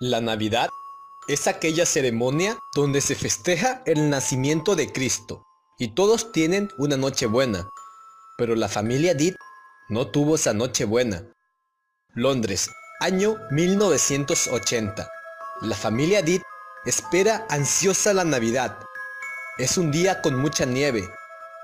La 0.00 0.20
Navidad 0.20 0.68
es 1.26 1.46
aquella 1.46 1.86
ceremonia 1.86 2.58
donde 2.74 3.00
se 3.00 3.14
festeja 3.14 3.80
el 3.86 4.10
nacimiento 4.10 4.76
de 4.76 4.92
Cristo 4.92 5.46
y 5.78 5.94
todos 5.94 6.32
tienen 6.32 6.70
una 6.76 6.98
noche 6.98 7.24
buena, 7.24 7.66
pero 8.36 8.56
la 8.56 8.68
familia 8.68 9.14
Dit 9.14 9.36
no 9.88 10.08
tuvo 10.08 10.34
esa 10.34 10.52
noche 10.52 10.84
buena. 10.84 11.24
Londres, 12.14 12.68
año 13.00 13.38
1980. 13.52 15.08
La 15.62 15.74
familia 15.74 16.20
Dit 16.20 16.42
espera 16.84 17.46
ansiosa 17.48 18.12
la 18.12 18.24
Navidad. 18.24 18.78
Es 19.56 19.78
un 19.78 19.90
día 19.90 20.20
con 20.20 20.36
mucha 20.36 20.66
nieve, 20.66 21.08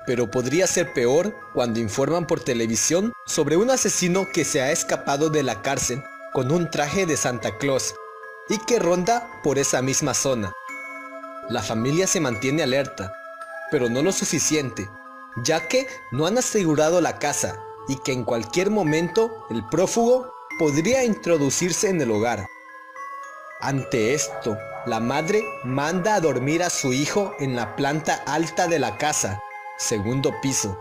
pero 0.07 0.31
podría 0.31 0.65
ser 0.65 0.91
peor 0.93 1.35
cuando 1.53 1.79
informan 1.79 2.25
por 2.25 2.39
televisión 2.39 3.13
sobre 3.27 3.57
un 3.57 3.69
asesino 3.69 4.27
que 4.33 4.43
se 4.43 4.59
ha 4.59 4.71
escapado 4.71 5.29
de 5.29 5.43
la 5.43 5.61
cárcel 5.61 6.03
con 6.33 6.51
un 6.51 6.71
traje 6.71 7.05
de 7.05 7.15
Santa 7.15 7.59
Claus 7.59 7.93
y 8.49 8.57
que 8.59 8.79
ronda 8.79 9.29
por 9.43 9.57
esa 9.57 9.81
misma 9.81 10.13
zona. 10.13 10.53
La 11.49 11.61
familia 11.61 12.07
se 12.07 12.19
mantiene 12.19 12.63
alerta, 12.63 13.13
pero 13.71 13.89
no 13.89 14.01
lo 14.01 14.11
suficiente, 14.11 14.89
ya 15.43 15.67
que 15.67 15.87
no 16.11 16.25
han 16.25 16.37
asegurado 16.37 17.01
la 17.01 17.19
casa 17.19 17.59
y 17.87 17.97
que 17.97 18.13
en 18.13 18.23
cualquier 18.23 18.69
momento 18.69 19.45
el 19.49 19.67
prófugo 19.67 20.33
podría 20.59 21.03
introducirse 21.03 21.89
en 21.89 22.01
el 22.01 22.11
hogar. 22.11 22.45
Ante 23.61 24.13
esto, 24.13 24.57
la 24.85 24.99
madre 24.99 25.43
manda 25.63 26.15
a 26.15 26.19
dormir 26.19 26.63
a 26.63 26.69
su 26.69 26.93
hijo 26.93 27.33
en 27.39 27.55
la 27.55 27.75
planta 27.75 28.21
alta 28.25 28.67
de 28.67 28.79
la 28.79 28.97
casa, 28.97 29.41
segundo 29.77 30.33
piso, 30.41 30.77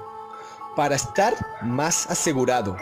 para 0.75 0.97
estar 0.97 1.35
más 1.63 2.11
asegurado. 2.11 2.77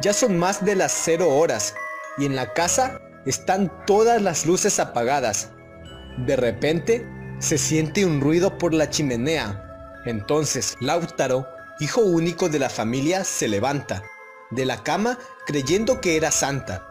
Ya 0.00 0.12
son 0.12 0.38
más 0.38 0.64
de 0.64 0.76
las 0.76 0.92
cero 0.92 1.28
horas 1.30 1.74
y 2.16 2.26
en 2.26 2.36
la 2.36 2.52
casa 2.52 3.00
están 3.26 3.72
todas 3.86 4.20
las 4.22 4.46
luces 4.46 4.78
apagadas. 4.78 5.50
De 6.18 6.36
repente 6.36 7.06
se 7.38 7.58
siente 7.58 8.04
un 8.04 8.20
ruido 8.20 8.58
por 8.58 8.74
la 8.74 8.90
chimenea. 8.90 10.02
Entonces 10.04 10.76
Lautaro, 10.80 11.46
hijo 11.80 12.02
único 12.02 12.48
de 12.48 12.58
la 12.58 12.70
familia, 12.70 13.24
se 13.24 13.48
levanta 13.48 14.02
de 14.50 14.64
la 14.64 14.82
cama 14.82 15.18
creyendo 15.46 16.00
que 16.00 16.16
era 16.16 16.30
Santa. 16.30 16.86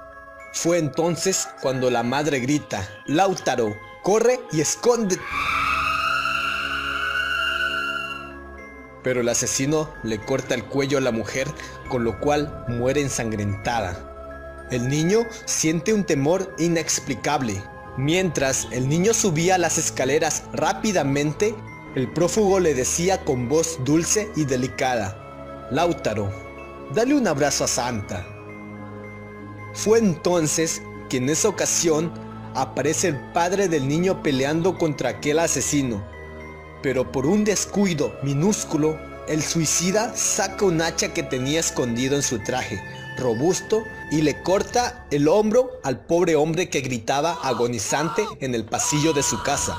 Fue 0.53 0.78
entonces 0.78 1.48
cuando 1.62 1.90
la 1.90 2.03
madre 2.03 2.40
grita, 2.40 2.88
Lautaro, 3.08 3.75
corre 4.03 4.40
y 4.52 4.62
esconde. 4.62 5.18
Pero 9.03 9.22
el 9.22 9.30
asesino 9.30 9.94
le 10.03 10.20
corta 10.20 10.56
el 10.56 10.66
cuello 10.66 10.97
a 10.97 11.02
la 11.02 11.12
mujer, 11.12 11.47
con 11.90 12.03
lo 12.03 12.20
cual 12.20 12.66
muere 12.68 13.02
ensangrentada. 13.02 14.12
El 14.73 14.89
niño 14.89 15.27
siente 15.45 15.93
un 15.93 16.03
temor 16.03 16.55
inexplicable. 16.57 17.61
Mientras 17.95 18.67
el 18.71 18.89
niño 18.89 19.13
subía 19.13 19.59
las 19.59 19.77
escaleras 19.77 20.45
rápidamente, 20.52 21.53
el 21.93 22.11
prófugo 22.11 22.59
le 22.59 22.73
decía 22.73 23.23
con 23.23 23.47
voz 23.47 23.77
dulce 23.85 24.31
y 24.35 24.45
delicada, 24.45 25.67
Lautaro, 25.69 26.33
dale 26.91 27.13
un 27.13 27.27
abrazo 27.27 27.66
a 27.66 27.67
Santa. 27.67 28.25
Fue 29.75 29.99
entonces 29.99 30.81
que 31.07 31.17
en 31.17 31.29
esa 31.29 31.49
ocasión 31.49 32.11
aparece 32.55 33.09
el 33.09 33.19
padre 33.31 33.67
del 33.67 33.88
niño 33.88 34.23
peleando 34.23 34.79
contra 34.79 35.09
aquel 35.11 35.38
asesino. 35.38 36.03
Pero 36.81 37.11
por 37.11 37.27
un 37.27 37.44
descuido 37.44 38.16
minúsculo, 38.23 38.99
el 39.27 39.41
suicida 39.41 40.16
saca 40.16 40.66
un 40.66 40.81
hacha 40.81 41.13
que 41.13 41.23
tenía 41.23 41.59
escondido 41.59 42.16
en 42.16 42.23
su 42.23 42.39
traje, 42.39 42.81
robusto 43.17 43.83
y 44.11 44.21
le 44.21 44.41
corta 44.41 45.05
el 45.11 45.27
hombro 45.27 45.71
al 45.83 46.05
pobre 46.05 46.35
hombre 46.35 46.69
que 46.69 46.81
gritaba 46.81 47.38
agonizante 47.44 48.25
en 48.39 48.55
el 48.55 48.66
pasillo 48.66 49.13
de 49.13 49.23
su 49.23 49.41
casa. 49.44 49.77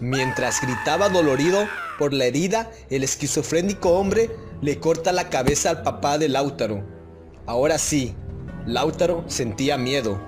Mientras 0.00 0.60
gritaba 0.60 1.08
dolorido 1.08 1.68
por 1.98 2.12
la 2.12 2.24
herida, 2.24 2.70
el 2.90 3.04
esquizofrénico 3.04 3.90
hombre 3.90 4.30
le 4.60 4.80
corta 4.80 5.12
la 5.12 5.28
cabeza 5.28 5.70
al 5.70 5.82
papá 5.82 6.18
de 6.18 6.28
Lautaro. 6.28 6.82
Ahora 7.46 7.78
sí, 7.78 8.14
Lautaro 8.66 9.24
sentía 9.28 9.76
miedo, 9.76 10.20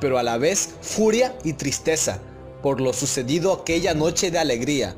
pero 0.00 0.18
a 0.18 0.22
la 0.22 0.38
vez 0.38 0.70
furia 0.82 1.34
y 1.44 1.54
tristeza 1.54 2.18
por 2.64 2.80
lo 2.80 2.94
sucedido 2.94 3.52
aquella 3.52 3.92
noche 3.92 4.30
de 4.30 4.38
alegría. 4.38 4.96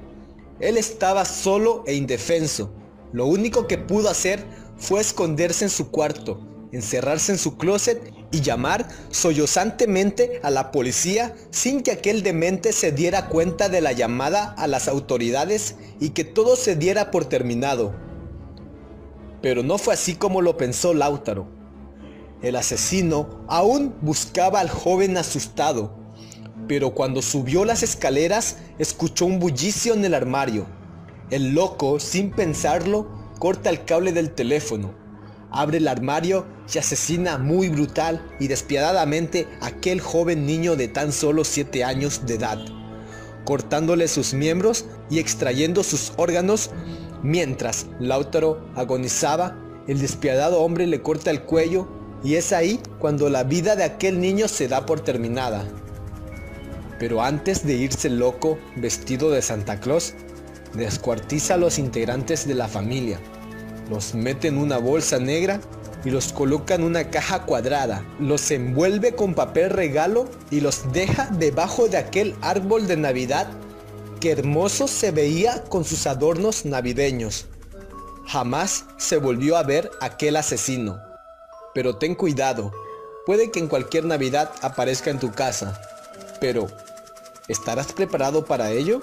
Él 0.60 0.76
estaba 0.76 1.24
solo 1.24 1.82
e 1.84 1.94
indefenso. 1.94 2.70
Lo 3.16 3.24
único 3.24 3.66
que 3.66 3.78
pudo 3.78 4.10
hacer 4.10 4.44
fue 4.76 5.00
esconderse 5.00 5.64
en 5.64 5.70
su 5.70 5.90
cuarto, 5.90 6.38
encerrarse 6.70 7.32
en 7.32 7.38
su 7.38 7.56
closet 7.56 8.12
y 8.30 8.42
llamar 8.42 8.88
sollozantemente 9.10 10.38
a 10.42 10.50
la 10.50 10.70
policía 10.70 11.34
sin 11.50 11.82
que 11.82 11.92
aquel 11.92 12.22
demente 12.22 12.74
se 12.74 12.92
diera 12.92 13.30
cuenta 13.30 13.70
de 13.70 13.80
la 13.80 13.92
llamada 13.92 14.52
a 14.58 14.66
las 14.66 14.86
autoridades 14.86 15.76
y 15.98 16.10
que 16.10 16.24
todo 16.24 16.56
se 16.56 16.76
diera 16.76 17.10
por 17.10 17.24
terminado. 17.24 17.94
Pero 19.40 19.62
no 19.62 19.78
fue 19.78 19.94
así 19.94 20.14
como 20.14 20.42
lo 20.42 20.58
pensó 20.58 20.92
Lautaro. 20.92 21.48
El 22.42 22.54
asesino 22.54 23.46
aún 23.48 23.94
buscaba 24.02 24.60
al 24.60 24.68
joven 24.68 25.16
asustado, 25.16 25.96
pero 26.68 26.90
cuando 26.92 27.22
subió 27.22 27.64
las 27.64 27.82
escaleras 27.82 28.58
escuchó 28.78 29.24
un 29.24 29.38
bullicio 29.38 29.94
en 29.94 30.04
el 30.04 30.12
armario. 30.12 30.75
El 31.30 31.54
loco, 31.54 31.98
sin 32.00 32.30
pensarlo, 32.30 33.08
corta 33.38 33.70
el 33.70 33.84
cable 33.84 34.12
del 34.12 34.30
teléfono 34.30 35.06
abre 35.56 35.78
el 35.78 35.88
armario 35.88 36.46
y 36.72 36.78
asesina 36.78 37.38
muy 37.38 37.68
brutal 37.68 38.24
y 38.38 38.48
despiadadamente 38.48 39.48
a 39.60 39.66
aquel 39.66 40.00
joven 40.00 40.46
niño 40.46 40.76
de 40.76 40.88
tan 40.88 41.12
solo 41.12 41.44
7 41.44 41.84
años 41.84 42.26
de 42.26 42.34
edad, 42.34 42.58
cortándole 43.44 44.08
sus 44.08 44.34
miembros 44.34 44.84
y 45.10 45.18
extrayendo 45.18 45.82
sus 45.82 46.12
órganos. 46.16 46.70
Mientras 47.22 47.86
Lautaro 47.98 48.68
agonizaba, 48.74 49.56
el 49.86 50.00
despiadado 50.00 50.60
hombre 50.60 50.86
le 50.86 51.00
corta 51.00 51.30
el 51.30 51.42
cuello 51.42 51.88
y 52.22 52.34
es 52.34 52.52
ahí 52.52 52.80
cuando 52.98 53.30
la 53.30 53.44
vida 53.44 53.76
de 53.76 53.84
aquel 53.84 54.20
niño 54.20 54.48
se 54.48 54.68
da 54.68 54.84
por 54.84 55.00
terminada. 55.00 55.64
Pero 56.98 57.22
antes 57.22 57.64
de 57.64 57.74
irse 57.74 58.08
loco, 58.08 58.58
vestido 58.76 59.30
de 59.30 59.42
Santa 59.42 59.80
Claus, 59.80 60.14
descuartiza 60.76 61.54
a 61.54 61.58
los 61.58 61.78
integrantes 61.78 62.46
de 62.46 62.54
la 62.54 62.68
familia, 62.68 63.18
los 63.90 64.14
mete 64.14 64.48
en 64.48 64.58
una 64.58 64.78
bolsa 64.78 65.18
negra 65.18 65.60
y 66.04 66.10
los 66.10 66.32
coloca 66.32 66.74
en 66.74 66.84
una 66.84 67.10
caja 67.10 67.42
cuadrada, 67.44 68.04
los 68.20 68.50
envuelve 68.50 69.16
con 69.16 69.34
papel 69.34 69.70
regalo 69.70 70.28
y 70.50 70.60
los 70.60 70.92
deja 70.92 71.26
debajo 71.26 71.88
de 71.88 71.96
aquel 71.96 72.36
árbol 72.42 72.86
de 72.86 72.96
Navidad 72.96 73.48
que 74.20 74.32
hermoso 74.32 74.88
se 74.88 75.10
veía 75.10 75.64
con 75.64 75.84
sus 75.84 76.06
adornos 76.06 76.64
navideños. 76.64 77.46
Jamás 78.26 78.84
se 78.98 79.18
volvió 79.18 79.56
a 79.56 79.62
ver 79.62 79.90
aquel 80.00 80.36
asesino. 80.36 80.98
Pero 81.74 81.96
ten 81.96 82.14
cuidado, 82.14 82.72
puede 83.26 83.50
que 83.50 83.58
en 83.60 83.68
cualquier 83.68 84.04
Navidad 84.04 84.50
aparezca 84.62 85.10
en 85.10 85.18
tu 85.18 85.32
casa. 85.32 85.80
Pero, 86.40 86.66
¿estarás 87.48 87.92
preparado 87.92 88.44
para 88.44 88.70
ello? 88.70 89.02